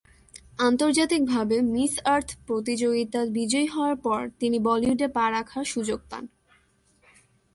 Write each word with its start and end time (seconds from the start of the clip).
আন্তর্জাতিকভাবে 0.59 1.55
"Miss 1.73 1.93
Earth" 2.05 2.29
প্রতিযোগিতা 2.47 3.19
বিজয়ী 3.31 3.67
হওয়ার 3.67 3.95
পর 3.95 4.21
তিনি 4.39 4.57
বলিউডে 4.59 5.07
পা 5.07 5.25
রাখার 5.31 5.65
সুযোগ 5.65 5.99
পান। 6.09 6.23